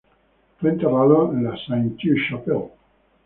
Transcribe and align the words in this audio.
Fue 0.59 0.71
enterrado 0.71 1.31
en 1.31 1.43
la 1.43 1.55
Sainte-Chapelle. 1.55 2.71